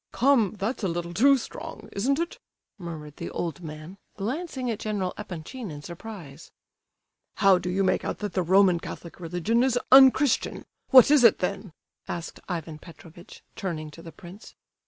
[0.11, 2.39] "Come, that's a little too strong, isn't it?"
[2.79, 6.49] murmured the old man, glancing at General Epanchin in surprise.
[7.35, 10.65] "How do you make out that the Roman Catholic religion is unchristian?
[10.89, 11.71] What is it, then?"
[12.07, 14.55] asked Ivan Petrovitch, turning to the prince.